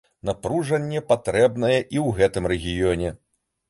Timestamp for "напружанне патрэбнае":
0.29-1.75